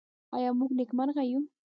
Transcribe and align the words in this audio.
آیا 0.35 0.49
موږ 0.59 0.71
نېکمرغه 0.77 1.23
یو؟ 1.31 1.39